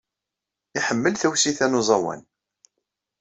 Iḥemmel 0.77 1.13
tawsit-a 1.15 1.67
n 1.67 1.79
uẓawan. 1.79 2.21